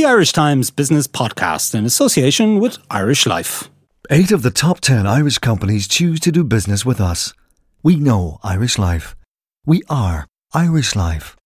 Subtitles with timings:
[0.00, 3.68] the Irish Times Business Podcast in association with Irish Life.
[4.08, 7.34] Eight of the top 10 Irish companies choose to do business with us.
[7.82, 9.14] We know Irish Life.
[9.66, 11.36] We are Irish Life.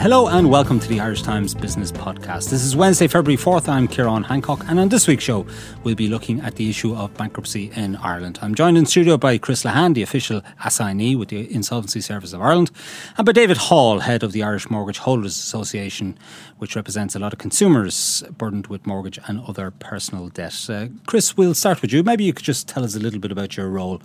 [0.00, 2.48] Hello and welcome to the Irish Times Business Podcast.
[2.48, 3.68] This is Wednesday, February 4th.
[3.68, 5.46] I'm Ciarán Hancock, and on this week's show,
[5.84, 8.38] we'll be looking at the issue of bankruptcy in Ireland.
[8.40, 12.40] I'm joined in studio by Chris Lehane, the official assignee with the Insolvency Service of
[12.40, 12.70] Ireland,
[13.18, 16.16] and by David Hall, head of the Irish Mortgage Holders Association,
[16.56, 20.66] which represents a lot of consumers burdened with mortgage and other personal debt.
[20.70, 22.02] Uh, Chris, we'll start with you.
[22.02, 24.00] Maybe you could just tell us a little bit about your role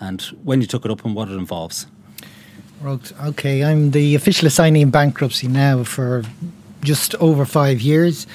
[0.00, 1.86] and when you took it up and what it involves.
[2.84, 6.22] Okay, I'm the official assignee in bankruptcy now for
[6.82, 8.26] just over five years.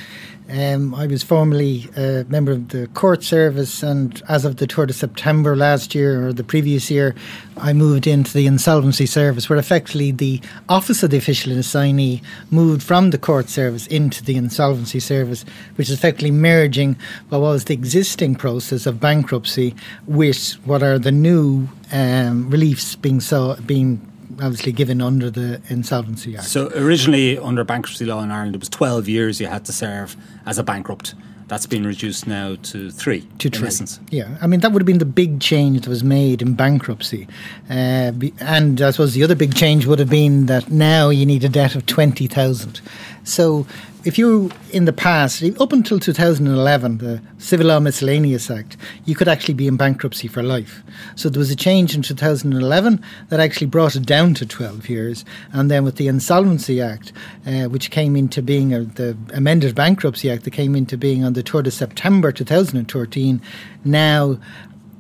[0.50, 4.90] Um, I was formerly a member of the court service, and as of the 3rd
[4.90, 7.16] of September last year or the previous year,
[7.56, 12.84] I moved into the insolvency service, where effectively the office of the official assignee moved
[12.84, 16.98] from the court service into the insolvency service, which is effectively merging
[17.30, 19.74] what was the existing process of bankruptcy
[20.08, 24.06] with what are the new um, reliefs being so being
[24.42, 26.46] obviously given under the Insolvency Act.
[26.46, 30.16] So originally under bankruptcy law in Ireland, it was 12 years you had to serve
[30.46, 31.16] as a bankrupt.
[31.48, 33.28] That's been reduced now to three.
[33.40, 33.68] To three.
[33.68, 34.00] Essence.
[34.10, 37.28] Yeah, I mean that would have been the big change that was made in bankruptcy,
[37.70, 41.44] uh, and I suppose the other big change would have been that now you need
[41.44, 42.80] a debt of twenty thousand.
[43.26, 43.68] So
[44.04, 49.28] if you in the past up until 2011 the civil law miscellaneous act you could
[49.28, 50.84] actually be in bankruptcy for life.
[51.16, 55.26] So there was a change in 2011 that actually brought it down to 12 years.
[55.52, 57.14] And then with the insolvency act
[57.46, 61.44] uh, which came into being the amended bankruptcy act that came into being on the
[61.44, 63.42] 3rd of september 2013
[63.84, 64.38] now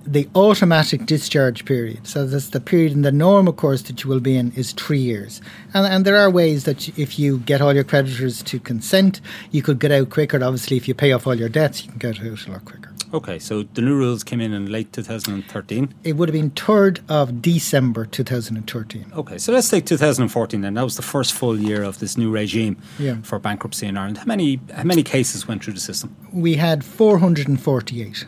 [0.05, 4.19] the automatic discharge period, so that's the period in the normal course that you will
[4.19, 5.41] be in, is three years.
[5.73, 9.61] And, and there are ways that if you get all your creditors to consent, you
[9.61, 10.43] could get out quicker.
[10.43, 12.91] Obviously, if you pay off all your debts, you can get out a lot quicker.
[13.13, 15.93] Okay, so the new rules came in in late 2013.
[16.03, 19.11] It would have been 3rd of December 2013.
[19.13, 20.75] Okay, so let's take 2014 then.
[20.75, 23.17] That was the first full year of this new regime yeah.
[23.21, 24.19] for bankruptcy in Ireland.
[24.19, 26.15] How many how many cases went through the system?
[26.31, 28.25] We had 448.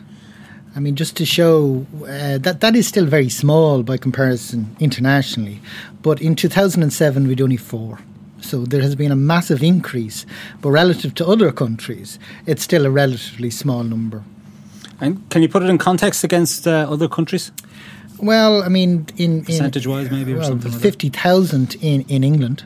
[0.76, 5.60] I mean, just to show uh, that that is still very small by comparison internationally,
[6.02, 8.00] but in 2007 we'd only four.
[8.40, 10.26] So there has been a massive increase,
[10.60, 14.22] but relative to other countries, it's still a relatively small number.
[15.00, 17.52] And can you put it in context against uh, other countries?
[18.18, 20.72] Well, I mean, in percentage wise, maybe, or well, something.
[20.72, 22.64] Fifty thousand in in England,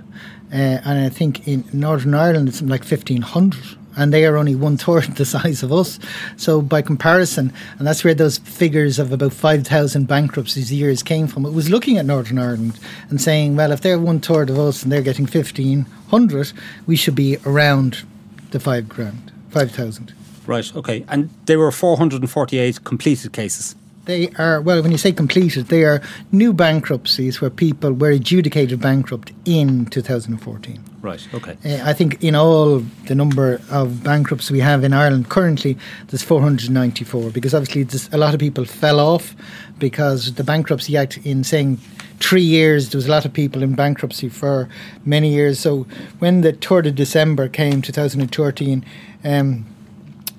[0.52, 4.54] uh, and I think in Northern Ireland it's like fifteen hundred and they are only
[4.54, 5.98] one third the size of us.
[6.36, 10.94] So by comparison, and that's where those figures of about five thousand bankruptcies a year
[10.96, 11.44] came from.
[11.44, 12.78] It was looking at Northern Ireland
[13.10, 16.52] and saying, well, if they're one third of us and they're getting fifteen hundred,
[16.86, 18.04] we should be around
[18.52, 20.14] the five grand, five thousand.
[20.46, 20.74] Right.
[20.74, 21.04] Okay.
[21.08, 23.76] And there were four hundred and forty-eight completed cases.
[24.06, 26.00] They are, well, when you say completed, they are
[26.32, 30.82] new bankruptcies where people were adjudicated bankrupt in 2014.
[31.00, 31.56] Right, okay.
[31.64, 35.78] Uh, I think in all the number of bankrupts we have in Ireland currently,
[36.08, 39.36] there's 494 because obviously a lot of people fell off
[39.78, 41.76] because the Bankruptcy Act, in saying
[42.18, 44.68] three years, there was a lot of people in bankruptcy for
[45.04, 45.60] many years.
[45.60, 45.86] So
[46.18, 48.84] when the 3rd of December came, 2013,
[49.24, 49.66] um,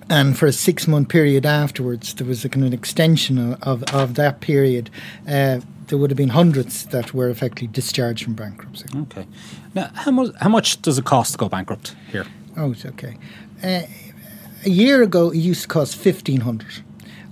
[0.09, 4.15] and for a six month period afterwards, there was a kind of extension of, of
[4.15, 4.89] that period.
[5.27, 8.85] Uh, there would have been hundreds that were effectively discharged from bankruptcy.
[8.95, 9.27] Okay.
[9.75, 12.25] Now, how much, how much does it cost to go bankrupt here?
[12.55, 13.17] Oh, it's okay.
[13.63, 13.81] Uh,
[14.65, 16.83] a year ago, it used to cost 1500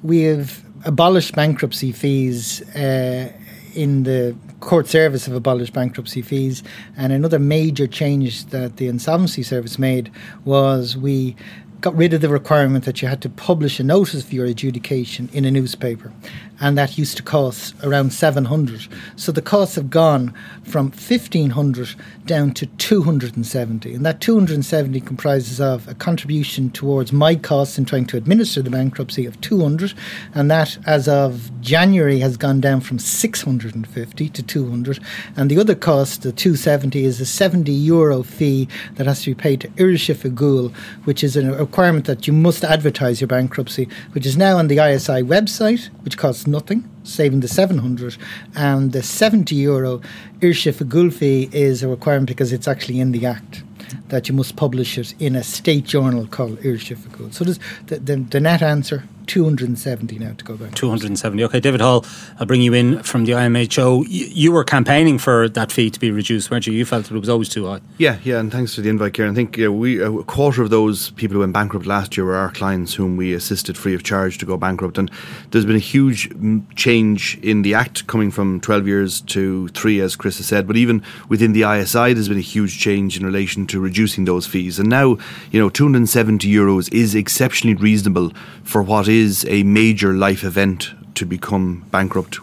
[0.04, 3.32] We have abolished bankruptcy fees uh,
[3.76, 6.64] in the court service have abolished bankruptcy fees.
[6.98, 10.12] And another major change that the insolvency service made
[10.46, 11.36] was we
[11.82, 15.30] got rid of the requirement that you had to publish a notice of your adjudication
[15.32, 16.12] in a newspaper
[16.60, 20.34] and that used to cost around 700 so the costs have gone
[20.64, 21.96] from 1500
[22.26, 28.06] down to 270 and that 270 comprises of a contribution towards my costs in trying
[28.06, 29.94] to administer the bankruptcy of 200
[30.34, 35.00] and that as of January has gone down from 650 to 200
[35.36, 39.36] and the other cost the 270 is a 70 euro fee that has to be
[39.36, 40.74] paid to Iris Oifigiúil
[41.06, 44.80] which is a requirement that you must advertise your bankruptcy which is now on the
[44.90, 48.18] ISI website which costs nothing, saving the 700.
[48.56, 50.02] And the 70 euro
[50.42, 53.64] Iris Oifigiúil fee is a requirement because it's actually in the Act
[54.10, 57.34] that you must publish it in a state journal called Iris Oifigiúil.
[57.34, 60.74] So the, the, the net answer 270 now to go back.
[60.74, 61.44] 270.
[61.44, 62.06] Okay, David Hall,
[62.40, 64.06] I'll bring you in from the IMHO.
[64.08, 66.74] You, you were campaigning for that fee to be reduced, weren't you?
[66.74, 67.82] You felt that it was always too high.
[67.98, 69.32] Yeah, yeah, and thanks for the invite, Ciarán.
[69.32, 72.36] I think yeah, we a quarter of those people who went bankrupt last year were
[72.36, 75.12] our clients whom we assisted free of charge to go bankrupt, and
[75.52, 80.00] there's been a huge mm, change in the act coming from 12 years to three,
[80.00, 80.68] as Chris has said.
[80.68, 84.48] But even within the ISI, there's been a huge change in relation to reducing those
[84.48, 85.18] fees, and now
[85.52, 88.32] you know 270 euros is exceptionally reasonable
[88.64, 89.17] for what is
[89.48, 92.40] a major life event to become bankrupt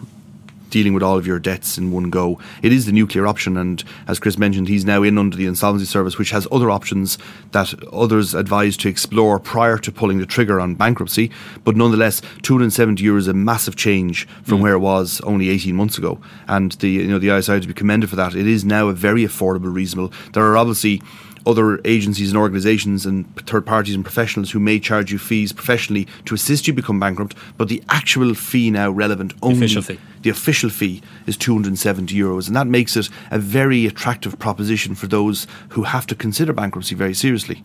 [0.69, 2.37] dealing with all of your debts in one go.
[2.61, 5.85] It is the nuclear option, and as Chris mentioned, he's now in under the insolvency
[5.85, 7.17] service, which has other options
[7.53, 11.31] that others advise to explore prior to pulling the trigger on bankruptcy.
[11.63, 14.63] But nonetheless, 270 euros is a massive change from mm.
[14.63, 16.19] where it was only 18 months ago,
[16.49, 18.35] and the you know the ISI to be commended for that.
[18.35, 20.11] It is now a very affordable, reasonable.
[20.33, 21.01] There are obviously
[21.45, 26.07] other agencies and organisations and third parties and professionals who may charge you fees professionally
[26.25, 29.99] to assist you become bankrupt, but the actual fee now relevant only the official fee,
[30.21, 35.07] the official fee is 270 euros, and that makes it a very attractive proposition for
[35.07, 37.63] those who have to consider bankruptcy very seriously.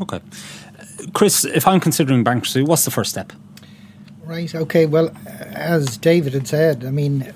[0.00, 0.20] Okay,
[1.12, 3.32] Chris, if I'm considering bankruptcy, what's the first step?
[4.24, 4.54] Right.
[4.54, 4.84] Okay.
[4.84, 7.32] Well, as David had said, I mean,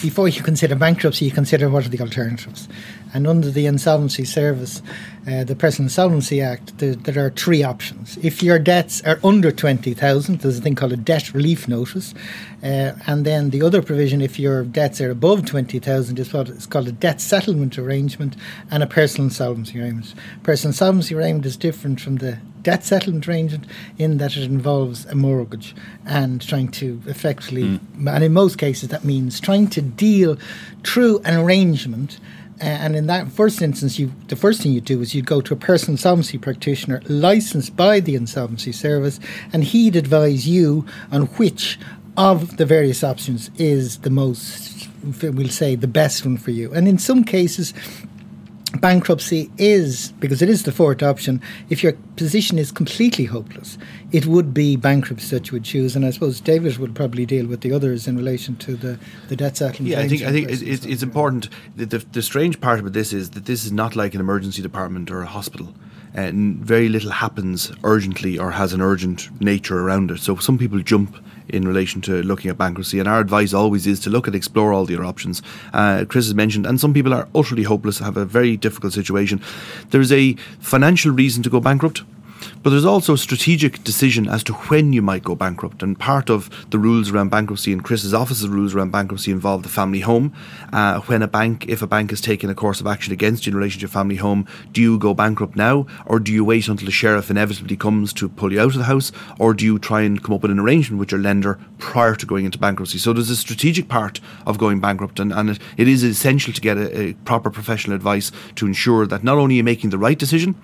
[0.00, 2.68] before you consider bankruptcy, you consider what are the alternatives.
[3.16, 4.82] And under the Insolvency Service,
[5.26, 8.18] uh, the Personal Insolvency Act, there, there, are three options.
[8.18, 12.12] If your debts are under 20,000, there's a thing called a debt relief notice.
[12.62, 16.66] Uh, and then the other provision, if your debts are above 20,000, is what is
[16.66, 18.36] called a debt settlement arrangement
[18.70, 20.14] and a personal insolvency arrangement.
[20.42, 23.64] Personal insolvency arrangement is different from the debt settlement arrangement
[23.96, 25.74] in that it involves a mortgage
[26.04, 28.14] and trying to effectively, mm.
[28.14, 30.36] and in most cases, that means trying to deal
[30.84, 32.20] through an arrangement
[32.60, 35.54] and in that first instance, you the first thing you do is you'd go to
[35.54, 39.20] a personal insolvency practitioner licensed by the insolvency service,
[39.52, 41.78] and he'd advise you on which
[42.16, 44.88] of the various options is the most,
[45.22, 46.72] we'll say, the best one for you.
[46.72, 47.74] And in some cases,
[48.80, 51.40] bankruptcy is, because it is the fourth option,
[51.70, 53.78] if your position is completely hopeless,
[54.12, 55.96] it would be bankruptcy that you would choose.
[55.96, 59.36] And I suppose David would probably deal with the others in relation to the, the
[59.36, 59.92] debt settlement.
[59.92, 61.48] Yeah, I think I think it's, it's important.
[61.76, 64.62] The, the, the strange part about this is that this is not like an emergency
[64.62, 65.74] department or a hospital.
[66.16, 70.18] Uh, and very little happens urgently or has an urgent nature around it.
[70.18, 71.16] So some people jump
[71.48, 72.98] in relation to looking at bankruptcy.
[72.98, 75.42] And our advice always is to look and explore all the other options.
[75.72, 79.40] Uh, Chris has mentioned, and some people are utterly hopeless, have a very difficult situation.
[79.90, 82.02] There's a financial reason to go bankrupt.
[82.62, 85.82] But there's also a strategic decision as to when you might go bankrupt.
[85.82, 89.68] And part of the rules around bankruptcy and Chris's office's rules around bankruptcy involve the
[89.68, 90.32] family home.
[90.72, 93.50] Uh, when a bank, if a bank has taken a course of action against you
[93.50, 95.86] in relation to your family home, do you go bankrupt now?
[96.06, 98.84] Or do you wait until the sheriff inevitably comes to pull you out of the
[98.84, 99.12] house?
[99.38, 102.26] Or do you try and come up with an arrangement with your lender prior to
[102.26, 102.98] going into bankruptcy?
[102.98, 105.20] So there's a strategic part of going bankrupt.
[105.20, 109.06] And, and it, it is essential to get a, a proper professional advice to ensure
[109.06, 110.54] that not only you're making the right decision,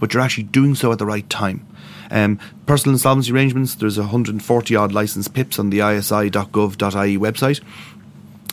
[0.00, 1.66] but you're actually doing so at the right time.
[2.10, 7.60] Um, personal insolvency arrangements, there's 140 odd licensed PIPs on the isi.gov.ie website.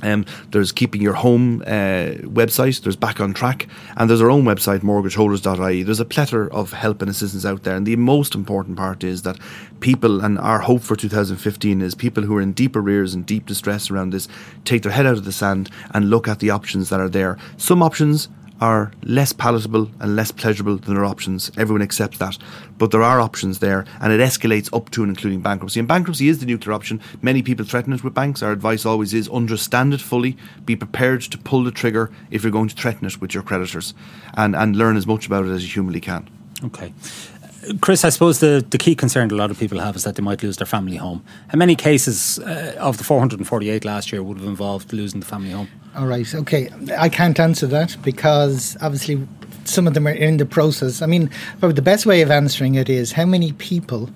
[0.04, 2.82] Um, there's keeping your home uh, website.
[2.82, 5.84] There's back on track, and there's our own website, mortgageholders.ie.
[5.84, 9.22] There's a plethora of help and assistance out there, and the most important part is
[9.24, 9.38] that
[9.80, 13.46] people, and our hope for 2015 is people who are in deep arrears and deep
[13.46, 14.28] distress around this,
[14.66, 17.38] take their head out of the sand and look at the options that are there.
[17.58, 18.30] Some options
[18.62, 21.52] are less palatable and less pleasurable than our options.
[21.58, 22.38] Everyone accepts that.
[22.78, 25.80] But there are options there, and it escalates up to and including bankruptcy.
[25.80, 27.02] And bankruptcy is the nuclear option.
[27.22, 28.44] Many people threaten it with banks.
[28.44, 32.52] Our advice always is understand it fully, be prepared to pull the trigger if you're
[32.52, 33.94] going to threaten it with your creditors,
[34.36, 36.30] and, and learn as much about it as you humanly can.
[36.64, 36.94] Okay.
[37.80, 40.24] Chris, I suppose the, the key concern a lot of people have is that they
[40.24, 41.24] might lose their family home.
[41.50, 45.52] How many cases uh, of the 448 last year would have involved losing the family
[45.52, 45.68] home?
[45.96, 46.70] All right, okay.
[46.98, 49.28] I can't answer that because obviously
[49.66, 51.02] some of them are in the process.
[51.02, 54.10] I mean, probably the best way of answering it is how many people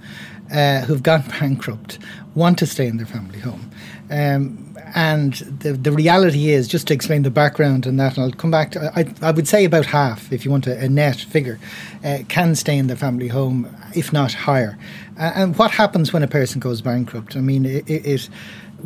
[0.52, 2.00] uh, who've gone bankrupt
[2.34, 3.70] want to stay in their family home.
[4.10, 8.32] Um, and the, the reality is, just to explain the background and that, and I'll
[8.32, 11.18] come back to, I, I would say about half, if you want a, a net
[11.18, 11.60] figure,
[12.04, 14.78] uh, can stay in their family home, if not higher.
[15.18, 17.36] Uh, and what happens when a person goes bankrupt?
[17.36, 18.30] I mean, it, it, it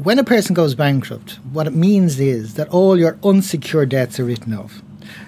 [0.04, 4.26] when a person goes bankrupt, what it means is that all your unsecured debts are
[4.26, 4.82] written off.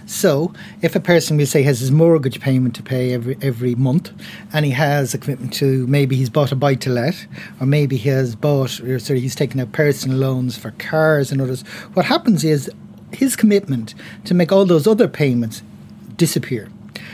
[0.06, 4.12] So, if a person, we say, has his mortgage payment to pay every every month,
[4.54, 7.26] and he has a commitment to maybe he's bought a buy to let,
[7.60, 11.42] or maybe he has bought, or sorry, he's taken out personal loans for cars and
[11.42, 11.62] others,
[11.94, 12.70] what happens is
[13.12, 13.94] his commitment
[14.26, 15.62] to make all those other payments
[16.16, 16.70] disappear.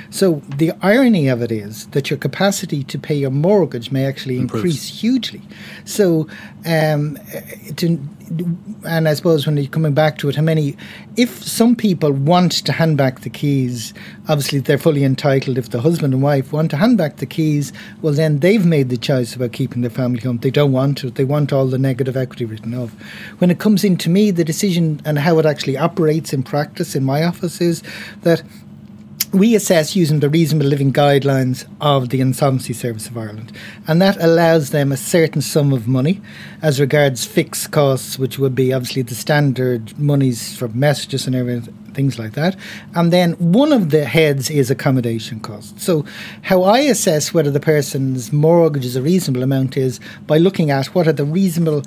[0.09, 4.37] So the irony of it is that your capacity to pay your mortgage may actually
[4.37, 4.63] Improves.
[4.63, 5.41] increase hugely.
[5.85, 6.27] So,
[6.65, 7.17] um,
[7.75, 7.99] to,
[8.85, 10.75] and I suppose when you're coming back to it, how many,
[11.15, 13.93] if some people want to hand back the keys,
[14.27, 15.57] obviously they're fully entitled.
[15.57, 18.89] If the husband and wife want to hand back the keys, well, then they've made
[18.89, 20.37] the choice about keeping their family home.
[20.39, 21.09] They don't want to.
[21.09, 22.91] They want all the negative equity written off.
[23.39, 27.03] When it comes into me, the decision and how it actually operates in practice in
[27.03, 27.83] my office is
[28.21, 28.43] that
[29.33, 33.51] we assess using the reasonable living guidelines of the Insolvency Service of Ireland,
[33.87, 36.21] and that allows them a certain sum of money
[36.61, 41.73] as regards fixed costs, which would be obviously the standard monies for messages and everything,
[41.93, 42.55] things like that.
[42.95, 45.83] And then one of the heads is accommodation costs.
[45.83, 46.05] So,
[46.43, 50.87] how I assess whether the person's mortgage is a reasonable amount is by looking at
[50.87, 51.83] what are the reasonable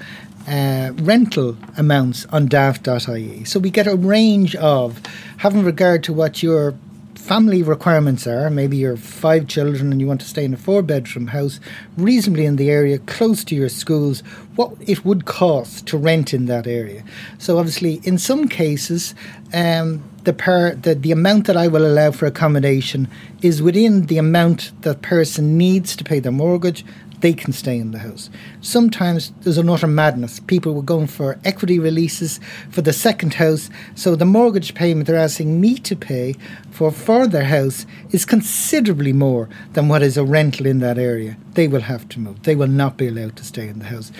[0.48, 3.44] uh, rental amounts on daft.ie.
[3.44, 5.00] So we get a range of
[5.38, 6.74] having regard to what your
[7.20, 8.50] family requirements are.
[8.50, 11.60] Maybe you're five children and you want to stay in a four bedroom house,
[11.96, 14.20] reasonably in the area, close to your schools,
[14.56, 17.04] what it would cost to rent in that area.
[17.38, 19.14] So, obviously, in some cases,
[19.52, 23.08] um, the, per, the the amount that I will allow for accommodation
[23.42, 26.84] is within the amount that person needs to pay their mortgage
[27.20, 28.30] they can stay in the house.
[28.60, 30.40] Sometimes there's an utter madness.
[30.40, 35.16] People were going for equity releases for the second house, so the mortgage payment they're
[35.16, 36.34] asking me to pay
[36.70, 41.36] for their house is considerably more than what is a rental in that area.
[41.52, 42.42] They will have to move.
[42.44, 44.10] They will not be allowed to stay in the house.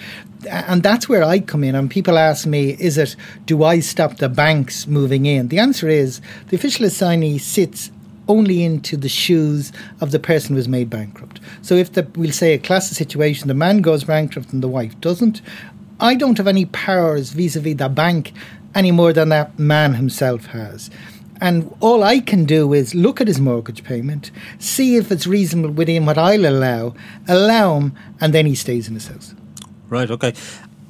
[0.47, 1.75] And that's where I come in.
[1.75, 3.16] And people ask me, is it,
[3.47, 5.49] do I stop the banks moving in?
[5.49, 7.90] The answer is the official assignee sits
[8.30, 11.40] only into the shoes of the person who's made bankrupt.
[11.62, 14.94] So if the we'll say a classic situation, the man goes bankrupt and the wife
[15.00, 15.42] doesn't,
[15.99, 18.32] I don't have any powers vis-a-vis the bank
[18.75, 20.90] any more than that man himself has.
[21.42, 25.70] And all I can do is look at his mortgage payment, see if it's reasonable
[25.75, 26.94] within what I'll allow,
[27.26, 29.34] allow him, and then he stays in his house.
[29.88, 30.34] Right, okay.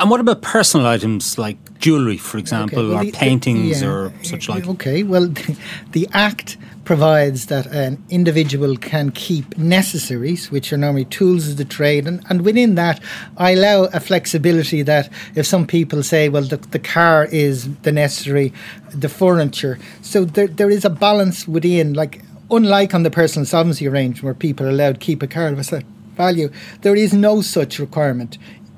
[0.01, 3.83] And what about personal items like jewellery, for example, Okay, well, or the- the- paintings
[3.83, 4.67] yeah, or such like?
[4.67, 5.57] Okay, well, the,
[5.93, 6.57] the Act
[6.91, 12.21] provides that an individual can keep necessaries, which are normally tools of the trade, and,
[12.29, 13.01] and within that,
[13.37, 17.93] I allow a flexibility that if some people say, well, the, the car is the
[17.93, 18.53] necessary,
[18.93, 23.87] the furniture, so there, there is a balance within, like, unlike on the personal solvency
[23.87, 25.83] arrangement where people are allowed to keep a car of a
[26.17, 28.37] value, there is no such requirement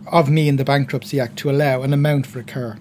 [0.09, 2.76] of me in the Bankruptcy Act to allow an amount for a car.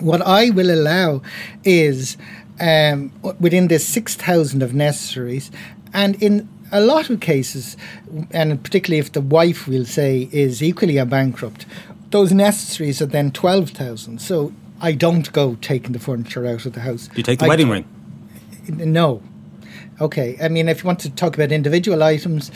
[0.00, 1.20] What I will allow
[1.64, 2.16] is
[2.60, 5.50] um, within this 6,000 of necessaries,
[5.92, 7.76] and in a lot of cases,
[8.30, 11.66] and particularly if the wife, we'll say, is equally a bankrupt,
[12.10, 14.20] those necessaries are then 12,000.
[14.20, 17.08] So I don't go taking the furniture out of the house.
[17.08, 17.86] Do you take the I wedding don't-
[18.68, 18.92] ring?
[18.92, 19.22] no.
[20.00, 20.36] Okay.
[20.42, 22.50] I mean, if you want to talk about individual items,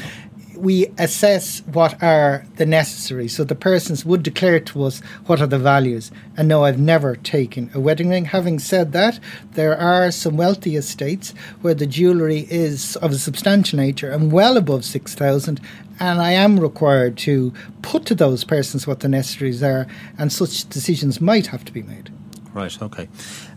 [0.56, 3.36] we assess what are the necessaries.
[3.36, 6.10] So the persons would declare to us what are the values.
[6.36, 8.26] And no, I've never taken a wedding ring.
[8.26, 9.20] Having said that,
[9.52, 14.56] there are some wealthy estates where the jewellery is of a substantial nature and well
[14.56, 15.60] above 6,000.
[15.98, 19.86] And I am required to put to those persons what the necessaries are,
[20.18, 22.10] and such decisions might have to be made.
[22.52, 23.08] Right, okay.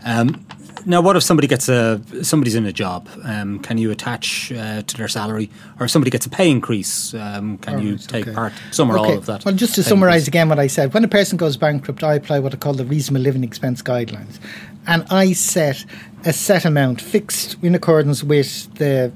[0.04, 0.46] Um,
[0.86, 3.08] now, what if somebody gets a somebody's in a job?
[3.24, 7.14] Um, can you attach uh, to their salary, or if somebody gets a pay increase?
[7.14, 8.34] Um, can you take okay.
[8.34, 9.44] part some or all Okay, of that?
[9.44, 12.38] Well, just to summarise again what I said, when a person goes bankrupt, I apply
[12.38, 14.38] what I call the reasonable living expense guidelines,
[14.86, 15.84] and I set
[16.24, 19.12] a set amount fixed in accordance with the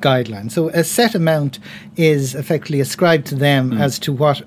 [0.00, 0.52] guidelines.
[0.52, 1.58] So a set amount
[1.96, 3.80] is effectively ascribed to them Hmm.
[3.80, 4.42] as to what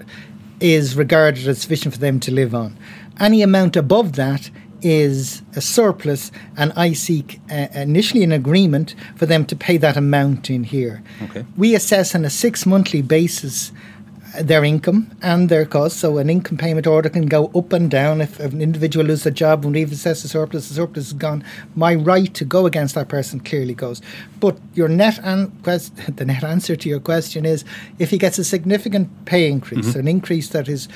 [0.59, 2.77] is regarded as sufficient for them to live on.
[3.19, 4.49] Any amount above that
[4.81, 9.97] is a surplus, and I seek uh, initially an agreement for them to pay that
[9.97, 11.03] amount in here.
[11.23, 11.45] Okay.
[11.57, 13.71] We assess on a six monthly basis
[14.39, 15.99] their income and their costs.
[15.99, 18.21] So an income payment order can go up and down.
[18.21, 21.43] If an individual loses a job and we've assessed the surplus, the surplus is gone.
[21.75, 24.01] My right to go against that person clearly goes.
[24.39, 27.65] But your net an- quest- the net answer to your question is
[27.99, 30.87] if he gets a significant pay increase, an increase that is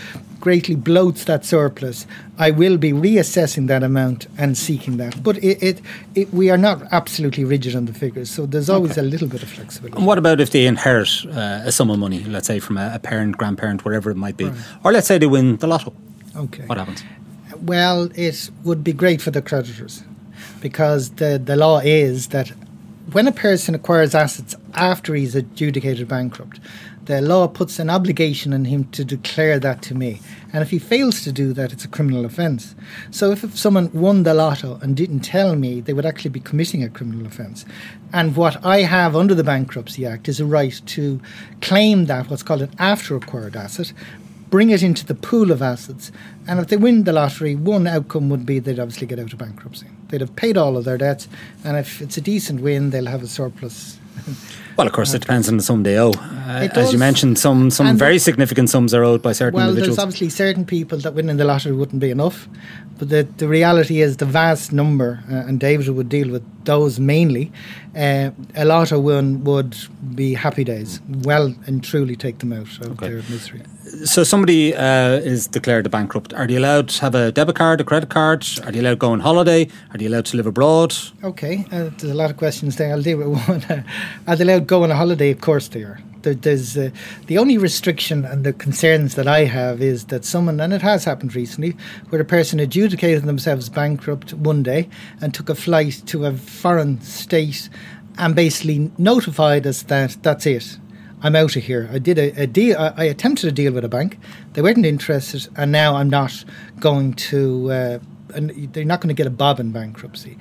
[0.45, 2.05] greatly bloats that surplus,
[2.37, 5.23] I will be reassessing that amount and seeking that.
[5.23, 5.81] But it, it,
[6.13, 9.41] it we are not absolutely rigid on the figures, so there's always a little bit
[9.41, 9.97] of flexibility.
[9.97, 12.91] And what about if they inherit uh, a sum of money, let's say from a,
[12.93, 14.51] a parent, grandparent, whatever it might be,
[14.83, 15.93] or let's say they win the lotto?
[16.35, 16.65] Okay.
[16.65, 17.03] What happens?
[17.61, 20.03] Well, it would be great for the creditors
[20.61, 22.49] because the, the law is that
[23.11, 26.59] when a person acquires assets after he's adjudicated bankrupt,
[27.05, 30.19] the law puts an obligation on him to declare that to me.
[30.51, 32.75] And if he fails to do that, it's a criminal offence.
[33.11, 36.39] So if, if someone won the lotto and didn't tell me, they would actually be
[36.39, 37.65] committing a criminal offence.
[38.13, 41.21] And what I have under the Bankruptcy Act is a right to
[41.61, 43.93] claim that, what's called an after acquired asset,
[44.49, 46.11] bring it into the pool of assets.
[46.47, 49.39] And if they win the lottery, one outcome would be they'd obviously get out of
[49.39, 49.87] bankruptcy.
[50.07, 51.27] They'd have paid all of their debts,
[51.63, 53.99] and if it's a decent win, they'll have a surplus.
[54.77, 56.11] Well, of course, it depends on the sum they owe.
[56.11, 59.59] Uh, as you mentioned, some some And- very significant sums are owed by certain people.
[59.59, 59.95] Well, individuals.
[59.97, 62.49] there's obviously certain people that winning the lottery wouldn't be enough,
[62.99, 66.99] but the, the reality is the vast number, uh, and David would deal with those
[66.99, 67.53] mainly.
[67.95, 69.77] Uh, a of win would
[70.13, 73.07] be happy days, well and truly take them out of Okay.
[73.07, 73.61] their misery.
[74.05, 76.33] So somebody uh, is declared a bankrupt.
[76.33, 78.43] Are they allowed to have a debit card, a credit card?
[78.63, 79.67] Are they allowed to go on holiday?
[79.91, 80.95] Are they allowed to live abroad?
[81.23, 82.91] Okay, uh, there's a lot of questions there.
[82.91, 83.85] I'll deal with one.
[84.27, 85.29] Are they allowed to go on a holiday?
[85.29, 85.99] Of course they are.
[86.23, 86.89] There, there's uh,
[87.27, 91.05] the only restriction and the concerns that I have is that someone, and it has
[91.05, 91.77] happened recently,
[92.09, 94.89] where a person adjudicated themselves bankrupt one day
[95.21, 97.69] and took a flight to a foreign state
[98.17, 100.79] and basically notified us that that's it.
[101.21, 101.89] I'm out of here.
[101.91, 102.77] I did a, a deal.
[102.77, 104.19] I, I attempted a deal with a bank.
[104.53, 106.43] They weren't interested, and now I'm not
[106.79, 107.71] going to.
[107.71, 107.99] Uh,
[108.33, 110.37] and they're not going to get a bob in bankruptcy.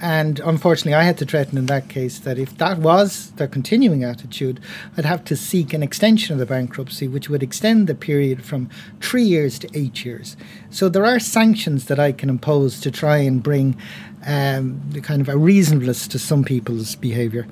[0.00, 4.04] And unfortunately, I had to threaten in that case that if that was their continuing
[4.04, 4.60] attitude,
[4.96, 8.68] I'd have to seek an extension of the bankruptcy, which would extend the period from
[9.00, 10.36] three years to eight years.
[10.70, 13.76] So there are sanctions that I can impose to try and bring
[14.26, 17.46] um, the kind of a reasonableness to some people's behaviour.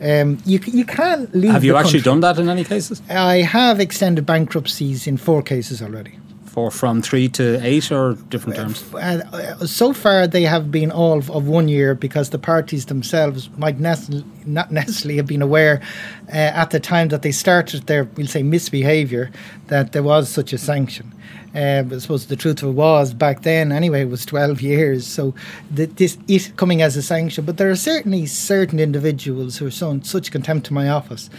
[0.00, 1.52] Um, you, you can't leave.
[1.52, 2.12] Have you actually country.
[2.12, 3.02] done that in any cases?
[3.08, 6.18] I have extended bankruptcies in four cases already.
[6.52, 8.92] For from three to eight or different terms?
[8.92, 13.80] Uh, so far, they have been all of, one year because the parties themselves might
[13.80, 15.80] not necessarily have been aware
[16.28, 19.30] uh, at the time that they started their, we'll say, misbehaviour
[19.68, 21.10] that there was such a sanction.
[21.54, 25.06] Uh, I suppose the truth of it was back then, anyway, it was 12 years.
[25.06, 25.34] So
[25.74, 27.46] th- this it coming as a sanction.
[27.46, 31.30] But there are certainly certain individuals who are shown such contempt to my office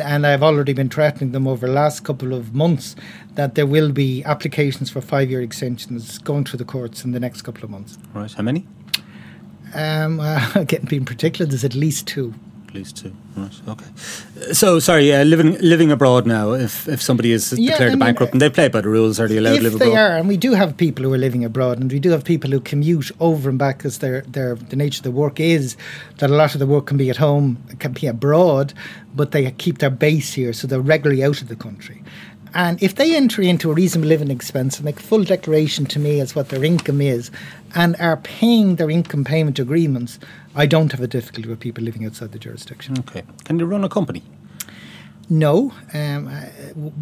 [0.00, 2.96] and I've already been threatening them over the last couple of months
[3.34, 7.20] that there will be applications for five year extensions going through the courts in the
[7.20, 7.98] next couple of months.
[8.14, 8.32] Right.
[8.32, 8.66] How many?
[9.74, 12.34] Um, uh, getting being particular, there's at least two.
[12.76, 13.12] Least two.
[13.36, 13.52] Right.
[13.68, 13.84] Okay.
[14.52, 15.08] So sorry.
[15.08, 16.52] Yeah, living living abroad now.
[16.52, 18.88] If if somebody is Yeah, declared I a mean, bankrupt and they play by the
[18.88, 19.98] rules, are they allowed to live they abroad?
[19.98, 22.50] are, and we do have people who are living abroad, and we do have people
[22.50, 25.76] who commute over and back because their their the nature of the work is
[26.18, 28.72] that a lot of the work can be at home, can be abroad,
[29.14, 32.02] but they keep their base here, so they're regularly out of the country.
[32.54, 36.20] And if they enter into a reasonable living expense and make full declaration to me
[36.20, 37.30] as what their income is,
[37.74, 40.18] and are paying their income payment agreements,
[40.58, 42.98] I don't have a difficulty with people living outside the jurisdiction.
[43.00, 43.24] Okay.
[43.44, 44.22] Can they run a company?
[45.28, 45.72] No.
[45.92, 46.46] Um, uh,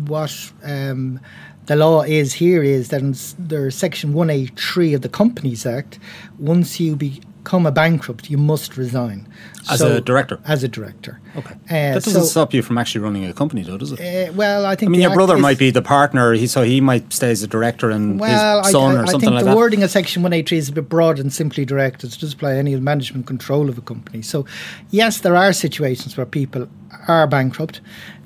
[0.09, 1.21] what um,
[1.67, 5.99] the law is here is that there's Section 183 of the Companies Act,
[6.39, 9.27] once you become a bankrupt, you must resign.
[9.71, 10.41] As a director?
[10.47, 11.21] As a director.
[11.37, 11.55] Okay.
[11.55, 14.01] Uh, that doesn't so- stop you from actually running a company, though, does it?
[14.01, 16.63] Uh, well, I think I mean, your brother is- might be the partner, he, so
[16.63, 19.21] he might stay as a director and Well, his I, son I, or I something
[19.21, 19.57] think like the that.
[19.57, 23.27] wording of Section 183 is a bit broad and simply directed to apply any management
[23.27, 24.21] control of a company.
[24.21, 24.45] So,
[24.91, 26.69] yes, there are situations where people
[27.09, 27.81] are bankrupt.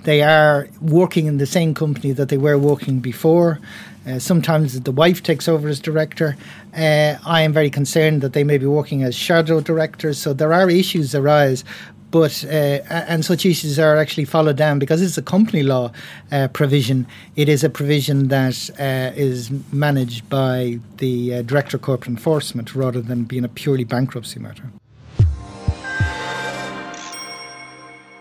[0.08, 3.60] They are working in the same company that they were working before.
[4.06, 6.34] Uh, sometimes the wife takes over as director.
[6.74, 10.16] Uh, I am very concerned that they may be working as shadow directors.
[10.16, 11.62] So there are issues arise,
[12.10, 12.48] but uh,
[12.88, 15.92] and such issues are actually followed down because it's a company law
[16.32, 17.06] uh, provision.
[17.36, 22.74] It is a provision that uh, is managed by the uh, director of corporate enforcement
[22.74, 24.70] rather than being a purely bankruptcy matter.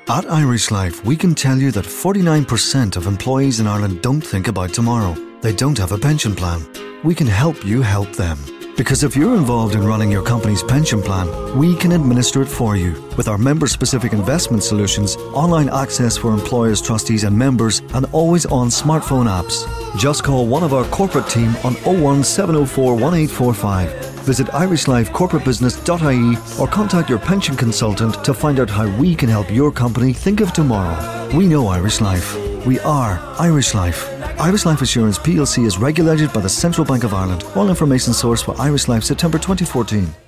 [0.09, 4.47] At Irish Life, we can tell you that 49% of employees in Ireland don't think
[4.47, 5.13] about tomorrow.
[5.41, 6.65] They don't have a pension plan.
[7.03, 8.37] We can help you help them.
[8.77, 12.77] Because if you're involved in running your company's pension plan, we can administer it for
[12.77, 18.05] you with our member specific investment solutions, online access for employers, trustees, and members, and
[18.13, 19.67] always on smartphone apps.
[19.99, 27.19] Just call one of our corporate team on 01704 1845 Visit irishlifecorporatebusiness.ie or contact your
[27.19, 30.97] pension consultant to find out how we can help your company think of tomorrow.
[31.33, 32.35] We know Irish Life.
[32.65, 34.09] We are Irish Life.
[34.37, 37.45] Irish Life Assurance plc is regulated by the Central Bank of Ireland.
[37.55, 40.26] All information sourced for Irish Life September 2014.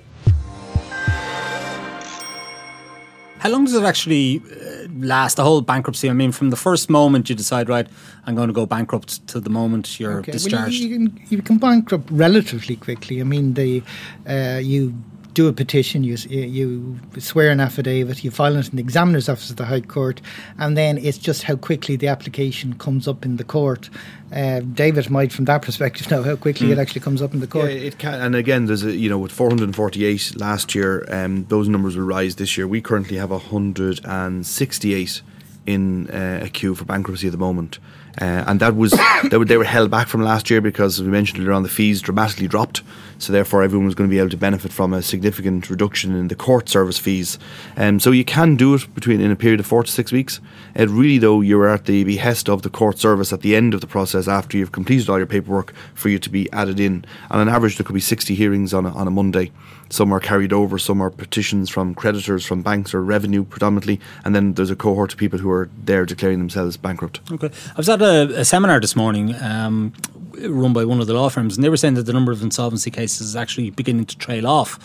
[3.40, 6.10] How long does it actually uh, last, the whole bankruptcy?
[6.10, 7.88] I mean, from the first moment you decide, right,
[8.26, 10.62] I'm going to go bankrupt to the moment you're Okay, discharged.
[10.62, 13.18] Well, you, you, can, you can bankrupt relatively quickly.
[13.18, 13.82] I mean, the
[14.28, 14.94] uh, you
[15.34, 19.50] do a petition, you, you swear an affidavit, you file it in the examiner's office
[19.50, 20.20] of the High Court,
[20.58, 23.90] and then it's just how quickly the application comes up in the court.
[24.32, 26.72] Uh, David might, from that perspective, know how quickly mm.
[26.72, 27.70] it actually comes up in the court.
[27.70, 28.20] Yeah, it can.
[28.20, 32.36] And again, there's a you know with 448 last year, um, those numbers will rise
[32.36, 32.68] this year.
[32.68, 35.22] We currently have 168
[35.66, 37.78] in uh, a queue for bankruptcy at the moment.
[38.20, 38.92] Uh, and that was
[39.30, 41.62] they were, they were held back from last year because, as we mentioned earlier on,
[41.62, 42.82] the fees dramatically dropped.
[43.18, 46.28] So therefore, everyone was going to be able to benefit from a significant reduction in
[46.28, 47.38] the court service fees.
[47.76, 50.40] Um, so you can do it between in a period of four to six weeks.
[50.74, 53.74] It really, though, you are at the behest of the court service at the end
[53.74, 57.04] of the process after you've completed all your paperwork for you to be added in.
[57.30, 59.52] And on average, there could be 60 hearings on a, on a Monday.
[59.90, 64.34] Some are carried over, some are petitions from creditors, from banks or revenue predominantly, and
[64.34, 67.20] then there's a cohort of people who are there declaring themselves bankrupt.
[67.32, 67.50] Okay.
[67.70, 69.92] I was at a, a seminar this morning um,
[70.38, 72.40] run by one of the law firms, and they were saying that the number of
[72.40, 74.78] insolvency cases is actually beginning to trail off.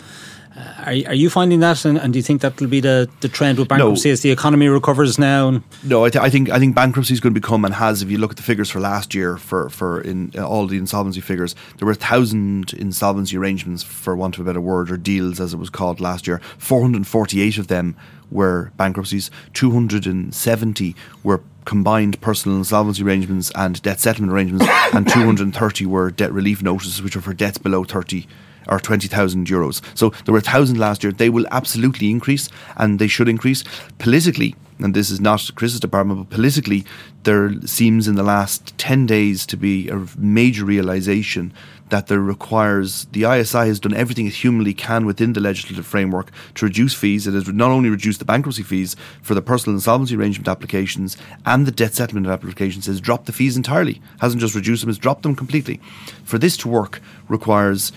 [0.56, 3.28] Are, are you finding that, and, and, do you think that will be the, the
[3.28, 4.12] trend with bankruptcy no.
[4.14, 5.60] as the economy recovers now?
[5.82, 8.00] No, I, th- I, think I think bankruptcy is going to become and has.
[8.00, 10.78] If you look at the figures for last year, for for in uh, all the
[10.78, 15.40] insolvency figures, there were thousand insolvency arrangements, for want of a better word, or deals
[15.40, 16.40] as it was called last year.
[16.56, 17.94] Four hundred and forty-eight of them
[18.30, 19.30] were bankruptcies.
[19.52, 25.84] Two hundred and seventy were combined personal insolvency arrangements and debt settlement arrangements, and 230
[25.84, 28.26] were debt relief notices, which are for debts below 30
[28.68, 29.80] or 20,000 euros.
[29.96, 31.12] So there were 1,000 last year.
[31.12, 33.64] They will absolutely increase and they should increase.
[33.98, 36.84] Politically, and this is not Chris's department, but politically,
[37.22, 41.52] there seems in the last 10 days to be a major realization
[41.88, 46.30] that there requires the ISI has done everything it humanly can within the legislative framework
[46.54, 47.26] to reduce fees.
[47.26, 51.64] It has not only reduced the bankruptcy fees for the personal insolvency arrangement applications and
[51.64, 54.02] the debt settlement applications, has dropped the fees entirely.
[54.20, 55.80] Hasn't just reduced them, it's dropped them completely.
[56.24, 57.92] For this to work requires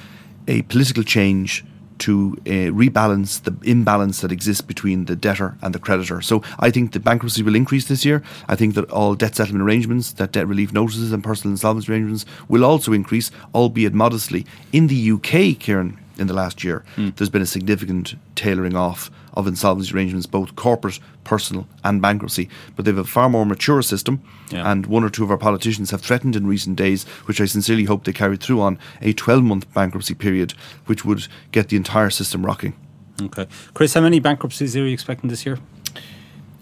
[0.50, 1.64] a political change
[2.00, 6.22] to uh, rebalance the imbalance that exists between the debtor and the creditor.
[6.22, 8.24] So I think the bankruptcy will increase this year.
[8.48, 12.26] I think that all debt settlement arrangements, that debt relief notices and personal insolvency arrangements
[12.48, 14.46] will also increase, albeit modestly.
[14.72, 17.16] In the UK, Ciarán, in the last year, mm.
[17.16, 22.50] there's been a significant tailoring off of insolvency arrangements, both corporate, personal, and bankruptcy.
[22.76, 24.70] But they have a far more mature system, yeah.
[24.72, 27.86] and one or two of our politicians have threatened in recent days, which I sincerely
[27.86, 30.54] hope they carry through on, a 12 month bankruptcy period,
[30.86, 32.74] which would get the entire system rocking.
[33.22, 33.48] Okay.
[33.74, 35.60] Chris, how many bankruptcies are you expecting this year?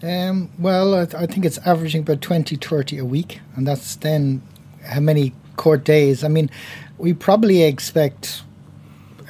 [0.02, 3.96] Um, well, I, th- I, think it's averaging about 20, 30 a week, and that's
[3.96, 4.42] then
[4.84, 6.22] how many court days.
[6.22, 6.50] I mean,
[6.98, 8.42] we probably expect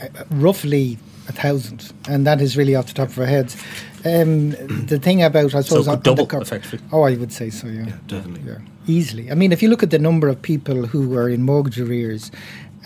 [0.02, 0.98] uh, roughly
[1.28, 3.56] a thousand, and that is really off the top of our heads.
[4.04, 4.50] Um,
[4.86, 6.86] the thing about I suppose so double co- effectively.
[6.92, 7.66] Oh, I would say so.
[7.66, 8.50] Yeah, yeah definitely.
[8.50, 9.30] Yeah, easily.
[9.30, 12.30] I mean, if you look at the number of people who are in mortgage arrears,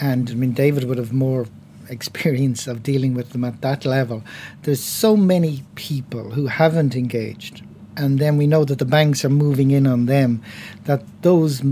[0.01, 1.47] and I mean, David would have more
[1.89, 4.23] experience of dealing with them at that level.
[4.63, 7.63] There's so many people who haven't engaged,
[7.97, 10.43] and then we know that the banks are moving in on them.
[10.85, 11.63] That those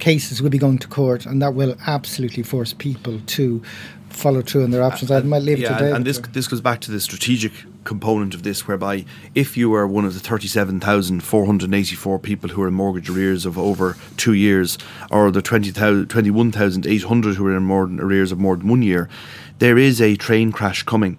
[0.00, 3.62] cases will be going to court, and that will absolutely force people to
[4.10, 5.10] follow through on their options.
[5.10, 5.92] I might leave yeah, it today.
[5.92, 7.52] And this this goes back to the strategic
[7.84, 12.18] component of this, whereby if you are one of the thirty-seven thousand four hundred eighty-four
[12.18, 14.78] people who are in mortgage arrears of over two years,
[15.10, 19.08] or the 21,800 who are in more arrears of more than one year,
[19.58, 21.16] there is a train crash coming.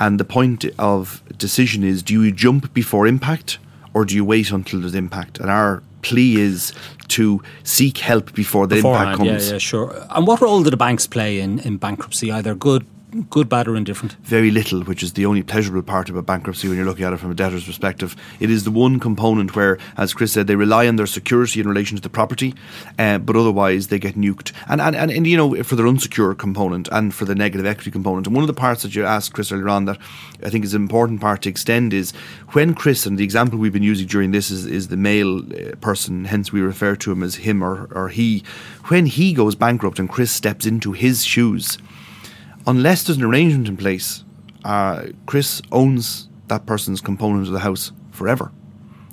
[0.00, 3.58] And the point of decision is: do you jump before impact,
[3.92, 5.38] or do you wait until there's impact?
[5.38, 6.72] And our plea is
[7.08, 9.46] to seek help before the Beforehand, impact comes.
[9.46, 10.06] Yeah, yeah, sure.
[10.10, 12.30] And what role do the banks play in, in bankruptcy?
[12.30, 12.86] Either good,
[13.30, 14.12] good, bad, or indifferent?
[14.22, 17.12] Very little, which is the only pleasurable part of a bankruptcy when you're looking at
[17.12, 18.16] it from a debtor's perspective.
[18.40, 21.68] It is the one component where, as Chris said, they rely on their security in
[21.68, 22.54] relation to the property,
[22.98, 24.52] uh, but otherwise they get nuked.
[24.68, 27.90] And, and, and, and, you know, for their unsecure component and for the negative equity
[27.90, 28.26] component.
[28.26, 29.98] And one of the parts that you asked Chris earlier on that
[30.42, 32.12] I think is an important part to extend is
[32.52, 35.74] when Chris, and the example we've been using during this is, is the male uh,
[35.80, 38.42] person, hence we refer to him as him or, or he,
[38.86, 41.78] when he goes bankrupt and Chris steps into his shoes,
[42.68, 44.22] unless there's an arrangement in place,
[44.64, 48.52] uh, Chris owns that person's component of the house forever.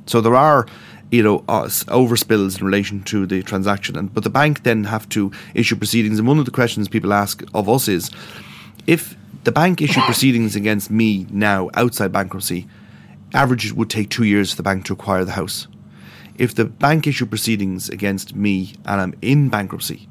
[0.06, 0.68] So there are,
[1.10, 5.08] you know, uh, overspills in relation to the transaction, and but the bank then have
[5.10, 6.20] to issue proceedings.
[6.20, 8.12] And one of the questions people ask of us is,
[8.88, 9.16] if
[9.46, 12.68] the bank issue proceedings against me now outside bankruptcy,
[13.34, 15.68] average it would take two years for the bank to acquire the house.
[16.38, 20.10] If the bank issue proceedings against me and I'm in bankruptcy,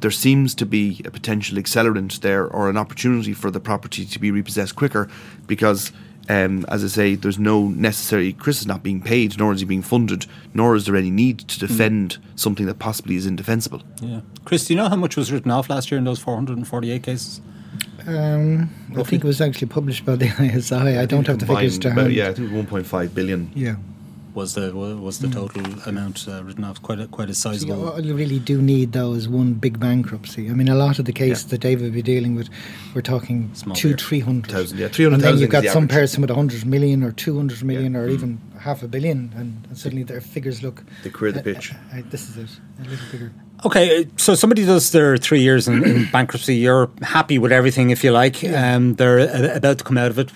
[0.00, 4.18] there seems to be a potential accelerant there or an opportunity for the property to
[4.18, 5.08] be repossessed quicker
[5.46, 5.92] because
[6.28, 8.34] um, as I say, there's no necessary.
[8.34, 11.38] Chris is not being paid, nor is he being funded, nor is there any need
[11.38, 12.38] to defend mm.
[12.38, 13.82] something that possibly is indefensible.
[14.02, 17.02] Yeah, Chris, do you know how much was written off last year in those 448
[17.02, 17.40] cases?
[18.06, 20.74] Um, I think it was actually published by the ISI.
[20.98, 22.14] I, don't have the figures to About- hand.
[22.14, 23.50] Yeah, I think 1.5 billion.
[23.54, 23.76] Yeah.
[24.34, 27.88] Was the was the total amount uh, written off quite a, quite a So sizable?
[27.88, 30.48] all you really do need though is one big bankruptcy.
[30.48, 31.50] I mean, a lot of the cases Yeah.
[31.50, 32.48] that David will be dealing with,
[32.94, 34.52] we're talking Small two, three hundred.
[34.52, 35.98] Thousand, yeah, And then you've got the some average.
[35.98, 38.00] person with 100 million or 200 million Yeah.
[38.00, 38.12] or Mm.
[38.14, 40.84] even half a billion, and, and suddenly their figures look.
[41.02, 41.72] They queer the pitch.
[41.72, 43.32] uh, uh, this is it, a little bigger.
[43.64, 46.54] Okay, uh, so somebody does their three years in, in bankruptcy.
[46.56, 48.44] You're happy with everything, if you like.
[48.44, 50.30] Um, they're about to come out of it.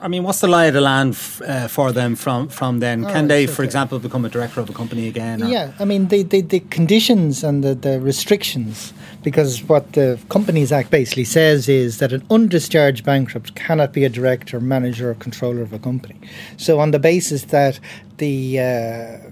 [0.00, 3.04] I mean, what's the lie of the land f- uh, for them from from then?
[3.04, 5.42] Oh, Can they, it's for example, become a director of a company again?
[5.42, 10.18] or- Yeah, I mean, the, the, the conditions and the, the restrictions, because what the
[10.30, 15.14] Companies Act basically says is that an undischarged bankrupt cannot be a director, manager, or
[15.16, 16.16] controller of a company.
[16.56, 17.78] So, on the basis that
[18.16, 19.30] the uh,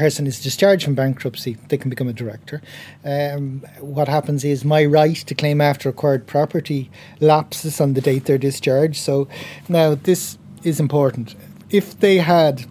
[0.00, 2.62] person is discharged from bankruptcy, they can become a director.
[3.04, 8.24] Um, what happens is my right to claim after acquired property lapses on the date
[8.24, 8.96] they're discharged.
[8.96, 9.28] So,
[9.68, 11.34] now this is important.
[11.68, 12.64] If they had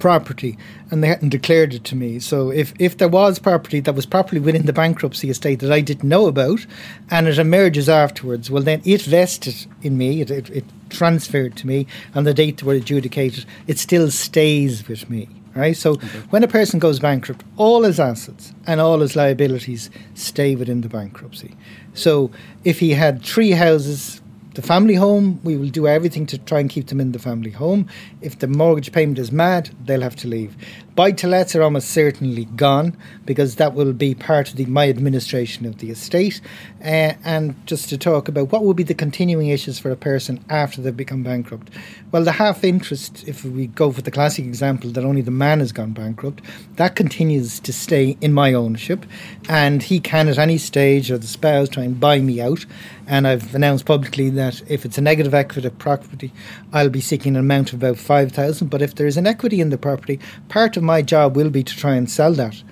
[0.00, 0.58] property
[0.90, 2.18] and they hadn't declared it to me.
[2.18, 5.80] So if, if there was property that was properly within the bankruptcy estate that I
[5.80, 6.66] didn't know about
[7.10, 11.66] and it emerges afterwards, well then it vested in me, it, it, it transferred to
[11.66, 15.28] me on the date they were adjudicated, it still stays with me.
[15.58, 15.76] Right?
[15.76, 15.96] So
[16.30, 20.88] when a person goes bankrupt, all his assets and all his liabilities stay within the
[20.88, 21.56] bankruptcy.
[21.94, 22.30] So
[22.62, 24.22] if he had three houses
[24.58, 27.52] the family home, we will do everything to try and keep them in the family
[27.52, 27.86] home.
[28.20, 30.56] If the mortgage payment is mad, they'll have to leave.
[30.96, 34.88] Buy to lets are almost certainly gone because that will be part of the, my
[34.88, 36.40] administration of the estate.
[36.80, 40.44] Uh, and just to talk about what will be the continuing issues for a person
[40.50, 41.70] after they've become bankrupt.
[42.10, 45.60] Well, the half interest, if we go for the classic example that only the man
[45.60, 46.42] has gone bankrupt,
[46.74, 49.06] that continues to stay in my ownership.
[49.48, 52.66] And he can at any stage, or the spouse, try and buy me out.
[53.06, 56.32] And I've announced publicly that if it's a negative equity property,
[56.72, 58.68] I'll be seeking an amount of about 5,000.
[58.68, 61.62] But if there is an equity in the property, part of my job will be
[61.62, 62.62] to try and sell that.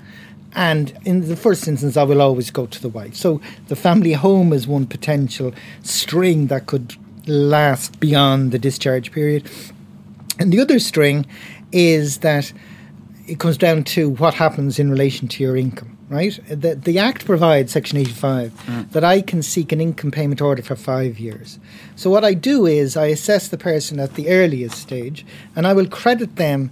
[0.54, 3.14] And in the first instance, I will always go to the wife.
[3.14, 9.50] So the family home is one potential string that could last beyond the discharge period.
[10.38, 11.26] And the other string
[11.72, 12.52] is that
[13.26, 16.38] it comes down to what happens in relation to your income, right?
[16.48, 18.90] The, the Act provides, Section 85, mm.
[18.92, 21.58] that I can seek an income payment order for five years.
[21.96, 25.72] So what I do is I assess the person at the earliest stage and I
[25.72, 26.70] will credit them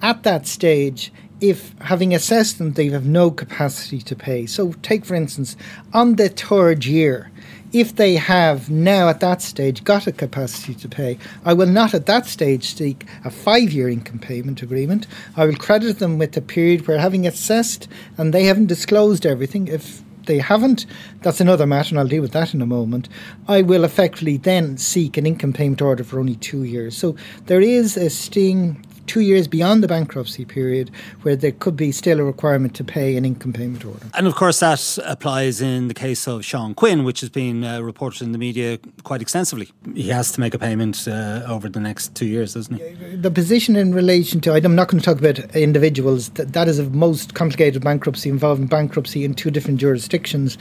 [0.00, 4.46] at that stage if having assessed them they have no capacity to pay.
[4.46, 5.56] So take for instance,
[5.92, 7.30] on the third year,
[7.72, 11.94] if they have now at that stage got a capacity to pay, I will not
[11.94, 15.06] at that stage seek a five year income payment agreement.
[15.36, 19.68] I will credit them with a period where having assessed and they haven't disclosed everything,
[19.68, 20.86] if they haven't,
[21.22, 23.08] that's another matter, and I'll deal with that in a moment.
[23.48, 26.96] I will effectively then seek an income payment order for only two years.
[26.96, 31.92] So there is a sting two years beyond the bankruptcy period where there could be
[31.92, 34.06] still a requirement to pay an income payment order.
[34.14, 37.82] And of course, that applies in the case of Sean Quinn, which has been uh,
[37.82, 39.68] reported in the media quite extensively.
[39.94, 43.16] He has to make a payment uh, over the next two years, doesn't he?
[43.16, 46.78] the position in relation to I'm not going to talk about individuals that, that is
[46.78, 50.56] a most complicated bankruptcy involving bankruptcy in two different jurisdictions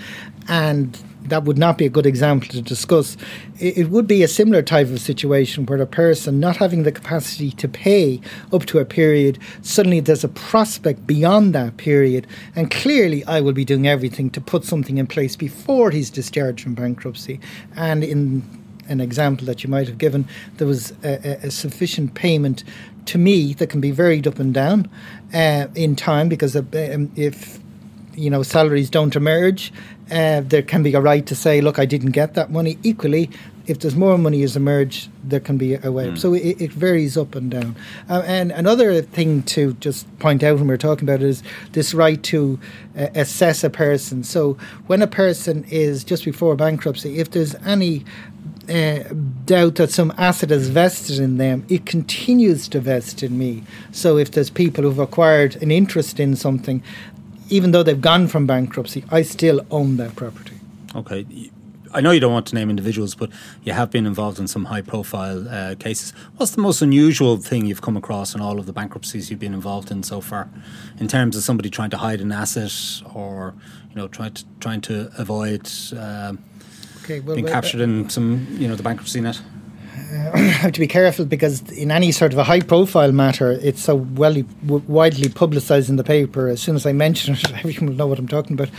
[0.49, 3.15] and that would not be a good example to discuss.
[3.59, 7.51] It, would be a similar type of situation where a person not having the capacity
[7.51, 8.19] to pay
[8.51, 13.53] up to a period, suddenly there's a prospect beyond that period, and clearly I will
[13.53, 17.39] be doing everything to put something in place before he's discharged from bankruptcy.
[17.75, 18.43] And in
[18.87, 22.63] an example that you might have given, there was a, a, sufficient payment
[23.05, 24.89] to me that can be varied up and down
[25.33, 27.59] uh, in time because of, um, if
[28.15, 29.71] you know salaries don't emerge,
[30.11, 32.77] uh, there can be a right to say, look, I didn't get that money.
[32.83, 33.29] Equally,
[33.67, 36.15] if there's more money has emerged, there can be a way.
[36.15, 37.75] So it, it varies up and down.
[38.09, 41.93] Uh, and another thing to just point out when we're talking about it is this
[41.93, 42.59] right to
[42.97, 44.23] uh, assess a person.
[44.23, 48.03] So when a person is just before bankruptcy, if there's any
[48.69, 49.03] uh,
[49.45, 53.63] doubt that some asset is vested in them, it continues to vest in me.
[53.91, 56.83] So if there's people who've acquired an interest in something,
[57.51, 60.55] even though they've gone from bankruptcy, I still own that property.
[60.95, 61.51] Okay.
[61.93, 63.29] I know you don't want to name individuals, but
[63.63, 66.13] you have been involved in some high profile uh, cases.
[66.37, 69.53] What's the most unusual thing you've come across in all of the bankruptcies you've been
[69.53, 70.49] involved in so far,
[70.99, 72.73] in terms of somebody trying to hide an asset
[73.13, 73.53] or
[73.89, 76.33] you know trying to trying to avoid uh,
[77.03, 79.41] Okay, well, being well, captured in some you know the bankruptcy net?
[80.33, 83.95] Have to be careful because in any sort of a high profile matter, it's so
[83.95, 86.47] well w- widely publicised in the paper.
[86.47, 88.69] As soon as I mention it, everyone will know what I'm talking about.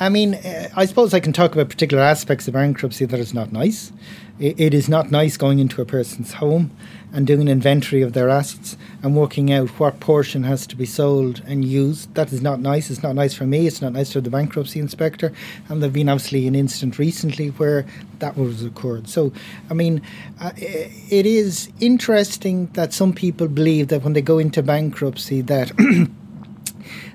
[0.00, 3.34] I mean, uh, I suppose I can talk about particular aspects of bankruptcy that is
[3.34, 3.92] not nice.
[4.38, 6.70] It, it is not nice going into a person's home
[7.12, 10.84] and doing an inventory of their assets and working out what portion has to be
[10.84, 12.14] sold and used.
[12.14, 12.90] That is not nice.
[12.90, 13.66] It's not nice for me.
[13.66, 15.32] It's not nice for the bankruptcy inspector.
[15.68, 17.86] And there've been obviously an incident recently where
[18.18, 19.08] that was occurred.
[19.08, 19.32] So,
[19.70, 20.02] I mean,
[20.40, 25.72] uh, it is interesting that some people believe that when they go into bankruptcy that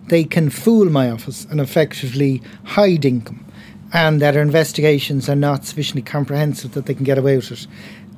[0.08, 3.46] they can fool my office and effectively hide income
[3.94, 7.68] and that our investigations are not sufficiently comprehensive that they can get away with it.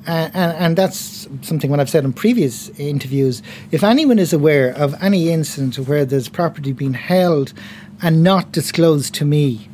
[0.08, 3.42] And, and that's something what I've said in previous interviews.
[3.72, 7.54] If anyone is aware of any incident where there's property being held
[8.02, 9.68] and not disclosed to me,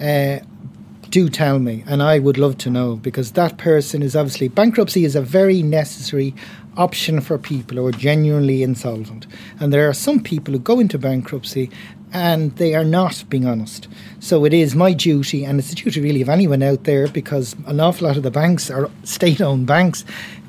[0.00, 0.38] uh,
[1.10, 5.04] do tell me, and I would love to know because that person is obviously bankruptcy
[5.04, 6.34] is a very necessary
[6.76, 9.26] option for people who are genuinely insolvent,
[9.60, 11.70] and there are some people who go into bankruptcy
[12.16, 13.88] and they are not being honest.
[14.20, 17.54] So it is my duty, and it's the duty really of anyone out there, because
[17.66, 20.02] an awful lot of the banks are state-owned banks,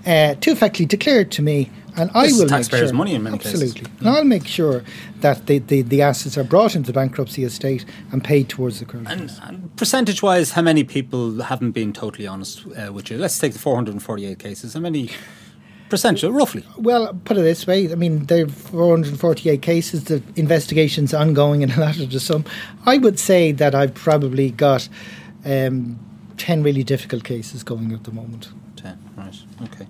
[0.06, 3.16] uh, to effectively declare it to me, and I This will taxpayers' make sure, money
[3.16, 3.64] in many cases.
[3.64, 4.86] absolutely, and I'll make sure
[5.20, 8.86] that the, the, the assets are brought into the bankruptcy estate and paid towards the
[8.86, 9.38] creditors.
[9.44, 13.18] And, and percentage wise, how many people haven't been totally honest uh, with you?
[13.18, 14.74] Let's take the 448 cases.
[14.74, 15.10] How many
[15.90, 16.64] percentage, roughly?
[16.78, 17.92] Well, put it this way.
[17.92, 20.06] I mean, there are 448 cases.
[20.06, 22.46] The investigation's ongoing and a lot of the some.
[22.86, 24.88] I would say that I've probably got
[25.46, 26.00] um,
[26.38, 28.50] 10 really difficult cases going at the moment.
[28.76, 29.36] 10, right.
[29.64, 29.88] Okay.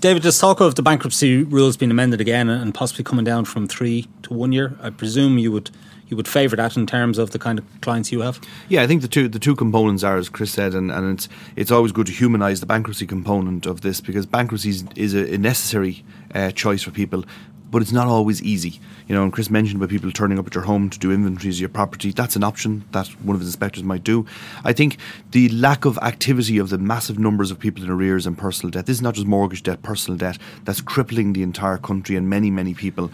[0.00, 3.66] David, there's talk of the bankruptcy rules being amended again and possibly coming down from
[3.66, 4.76] three to one year.
[4.82, 5.70] I presume you would
[6.08, 8.40] you would favour that in terms of the kind of clients you have?
[8.68, 11.28] Yeah, I think the two the two components are, as Chris said, and, and it's
[11.56, 15.38] it's always good to humanise the bankruptcy component of this because bankruptcy is, a, a
[15.38, 17.24] necessary uh, choice for people,
[17.70, 18.80] but it's not always easy.
[19.08, 21.56] You know, and Chris mentioned about people turning up at your home to do inventories
[21.56, 22.10] of your property.
[22.10, 24.26] That's an option that one of the inspectors might do.
[24.64, 24.98] I think
[25.30, 28.86] the lack of activity of the massive numbers of people in arrears and personal debt.
[28.86, 30.38] This is not just mortgage debt, personal debt.
[30.64, 33.10] That's crippling the entire country and many, many people.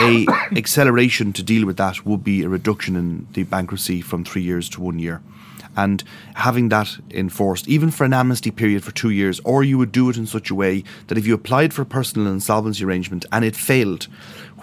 [0.00, 4.42] A acceleration to deal with that would be a reduction in the bankruptcy from three
[4.42, 5.22] years to one year
[5.76, 6.02] and
[6.34, 10.08] having that enforced, even for an amnesty period for two years, or you would do
[10.08, 13.44] it in such a way that if you applied for a personal insolvency arrangement and
[13.44, 14.04] it failed,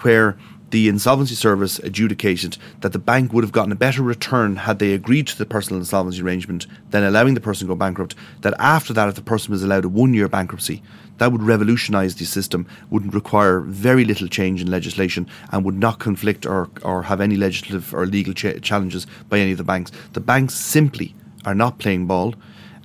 [0.02, 0.36] where
[0.74, 4.92] the insolvency service adjudicated that the bank would have gotten a better return had they
[4.92, 8.92] agreed to the personal insolvency arrangement than allowing the person to go bankrupt, that after
[8.92, 10.82] that, if the person was allowed a one year bankruptcy,
[11.18, 16.00] that would revolutionise the system, wouldn't require very little change in legislation, and would not
[16.00, 19.92] conflict or, or have any legislative or legal ch- challenges by any of the banks.
[20.14, 22.34] The banks simply are not playing ball.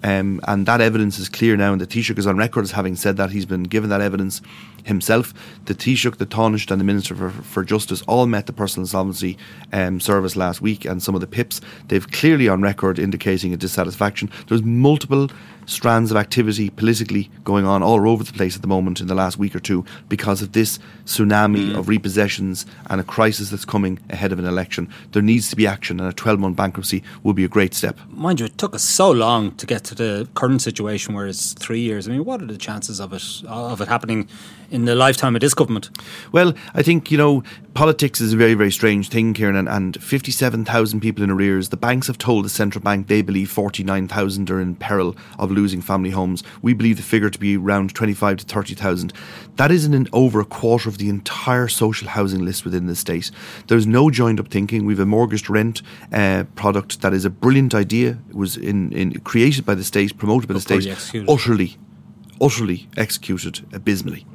[0.01, 2.95] Um, and that evidence is clear now, and the Taoiseach is on record as having
[2.95, 3.31] said that.
[3.31, 4.41] He's been given that evidence
[4.83, 5.33] himself.
[5.65, 9.37] The Taoiseach, the Taoiseach, and the Minister for, for Justice all met the Personal Insolvency
[9.73, 11.61] um, Service last week, and some of the PIPs.
[11.87, 14.29] They've clearly on record indicating a dissatisfaction.
[14.47, 15.29] There's multiple
[15.69, 19.15] strands of activity politically going on all over the place at the moment in the
[19.15, 21.77] last week or two because of this tsunami mm.
[21.77, 24.89] of repossessions and a crisis that's coming ahead of an election.
[25.11, 27.97] There needs to be action, and a 12 month bankruptcy would be a great step.
[28.09, 31.53] Mind you, it took us so long to get to the current situation where it's
[31.53, 32.07] three years.
[32.07, 34.27] I mean, what are the chances of it of it happening
[34.71, 35.89] in the lifetime of this government?
[36.31, 40.03] Well, I think, you know, politics is a very, very strange thing, Ciarán, and, and
[40.03, 41.69] 57,000 people in arrears.
[41.69, 45.81] The banks have told the central bank they believe 49,000 are in peril of losing
[45.81, 46.43] family homes.
[46.61, 49.11] We believe the figure to be around 25 to 30,000.
[49.57, 53.29] That isn't in over a quarter of the entire social housing list within the state.
[53.67, 54.85] There's no joined up thinking.
[54.85, 55.81] We've a mortgaged rent
[56.13, 58.19] uh, product that is a brilliant idea.
[58.29, 61.29] It was in, in created by the state, promoted by the state, executed.
[61.29, 61.77] utterly,
[62.39, 64.25] utterly executed abysmally.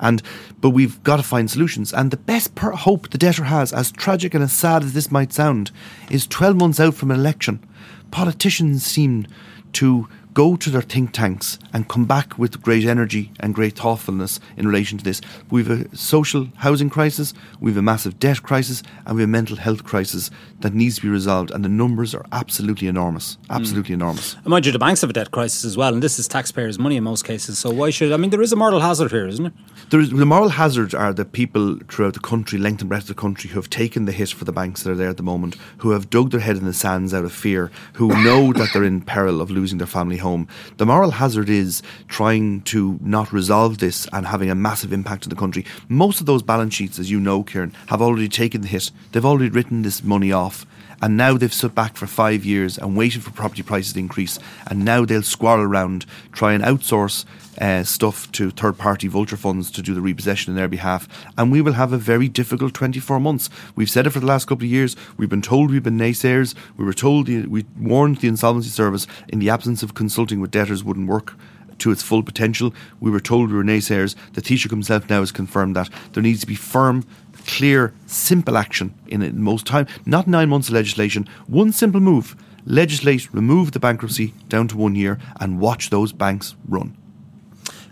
[0.00, 0.22] And
[0.60, 1.92] but we've got to find solutions.
[1.92, 5.10] And the best per- hope the debtor has, as tragic and as sad as this
[5.10, 5.70] might sound,
[6.10, 7.64] is 12 months out from an election.
[8.10, 9.26] Politicians seem
[9.74, 14.40] to go to their think tanks and come back with great energy and great thoughtfulness
[14.56, 15.20] in relation to this.
[15.50, 19.56] We've a social housing crisis, we've a massive debt crisis, and we have a mental
[19.56, 21.52] health crisis that needs to be resolved.
[21.52, 23.38] And the numbers are absolutely enormous.
[23.46, 23.52] Hmm.
[23.52, 24.34] Absolutely enormous.
[24.34, 26.78] And mind you, the banks have a debt crisis as well, and this is taxpayers'
[26.78, 27.58] money in most cases.
[27.58, 29.52] So why should I mean there is a moral hazard here, isn't it?
[29.90, 33.08] There is, the moral hazards are the people throughout the country, length and breadth of
[33.08, 35.22] the country, who have taken the hit for the banks that are there at the
[35.22, 38.70] moment, who have dug their head in the sands out of fear, who know that
[38.72, 40.48] they're in peril of losing their family home.
[40.78, 45.30] The moral hazard is trying to not resolve this and having a massive impact on
[45.30, 45.64] the country.
[45.88, 48.90] Most of those balance sheets, as you know, Ciarán, have already taken the hit.
[49.12, 50.66] They've already written this money off
[51.04, 54.38] and now they've stood back for five years and waited for property prices to increase,
[54.68, 57.26] and now they'll squirrel around, try and outsource
[57.60, 61.06] uh, stuff to third party vulture funds to do the repossession on their behalf.
[61.36, 63.50] And we will have a very difficult 24 months.
[63.76, 64.96] We've said it for the last couple of years.
[65.18, 66.54] We've been told we've been naysayers.
[66.78, 70.52] We were told, the, we warned the Insolvency Service in the absence of consulting with
[70.52, 71.34] debtors wouldn't work
[71.80, 72.74] to its full potential.
[72.98, 74.14] We were told we were naysayers.
[74.32, 75.90] The Taoiseach himself now has confirmed that.
[76.14, 77.06] There needs to be firm,
[77.46, 79.86] clear, simple action in it most time.
[80.06, 81.28] Not nine months of legislation.
[81.46, 82.36] One simple move.
[82.66, 86.96] Legislate, remove the bankruptcy down to one year and watch those banks run.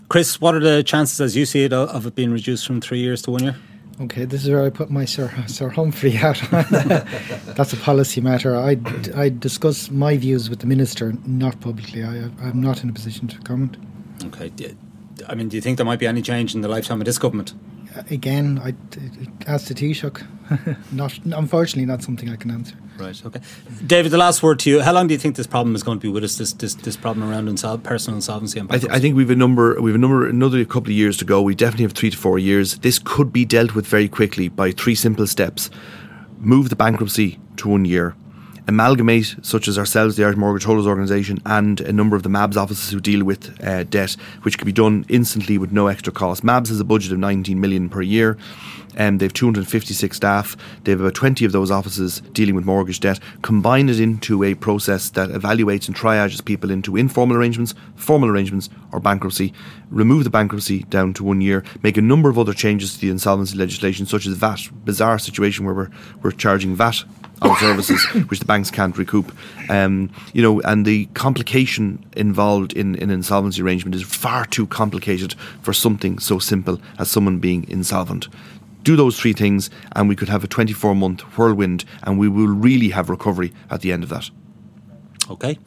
[0.09, 2.99] Chris, what are the chances, as you see it, of it being reduced from three
[2.99, 3.55] years to one year?
[4.01, 6.41] Okay, this is where I put my Sir, Sir Humphrey hat.
[7.55, 8.55] That's a policy matter.
[8.55, 8.77] I
[9.15, 12.03] I discuss my views with the minister, not publicly.
[12.03, 13.77] I, I'm not in a position to comment.
[14.25, 14.51] Okay.
[15.29, 17.19] I mean, do you think there might be any change in the lifetime of this
[17.19, 17.53] government?
[18.09, 18.73] Again, I
[19.47, 20.23] ask the Taoiseach.
[20.91, 22.75] not unfortunately, not something I can answer.
[22.97, 23.19] Right.
[23.25, 23.39] Okay.
[23.85, 24.81] David, the last word to you.
[24.81, 26.37] How long do you think this problem is going to be with us?
[26.37, 29.35] This this, this problem around insol- personal insolvency and I, th- I, think we've a
[29.35, 29.81] number.
[29.81, 30.27] We've a number.
[30.27, 31.41] Another couple of years to go.
[31.41, 32.77] We definitely have three to four years.
[32.79, 35.69] This could be dealt with very quickly by three simple steps:
[36.39, 38.15] move the bankruptcy to one year
[38.67, 42.57] amalgamate, such as ourselves, the Irish Mortgage Holders Organisation, and a number of the MABS
[42.57, 46.43] offices who deal with uh, debt, which can be done instantly with no extra cost.
[46.43, 48.37] MABS has a budget of 19 million per year.
[48.97, 50.55] Um, they have 256 staff.
[50.83, 53.19] They have about 20 of those offices dealing with mortgage debt.
[53.41, 58.69] Combine it into a process that evaluates and triages people into informal arrangements, formal arrangements,
[58.91, 59.53] or bankruptcy.
[59.89, 61.63] Remove the bankruptcy down to one year.
[61.81, 64.69] Make a number of other changes to the insolvency legislation, such as VAT.
[64.85, 65.89] Bizarre situation where we're,
[66.21, 67.03] we're charging VAT
[67.43, 69.31] on services which the banks can't recoup.
[69.69, 75.33] Um, you know, and the complication involved in, in insolvency arrangement is far too complicated
[75.61, 78.27] for something so simple as someone being insolvent.
[78.83, 82.47] Do those three things, and we could have a 24 month whirlwind, and we will
[82.47, 84.29] really have recovery at the end of that.
[85.29, 85.57] Okay.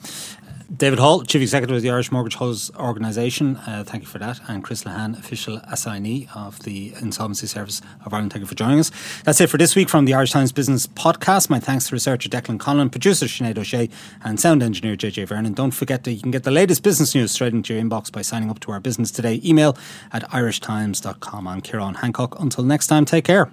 [0.74, 4.40] David Hall, Chief Executive of the Irish Mortgage Holders Organisation, uh, thank you for that.
[4.48, 8.80] And Chris Lehane, Official Assignee of the Insolvency Service of Ireland, thank you for joining
[8.80, 8.90] us.
[9.22, 11.48] That's it for this week from the Irish Times Business Podcast.
[11.48, 13.88] My thanks to researcher Declan Conlon, producer Sinead O'Shea,
[14.24, 15.52] and sound engineer JJ Vernon.
[15.52, 18.22] Don't forget that you can get the latest business news straight into your inbox by
[18.22, 19.78] signing up to our Business Today email
[20.12, 21.46] at irishtimes.com.
[21.46, 22.40] I'm Ciarán Hancock.
[22.40, 23.50] Until next time, take care.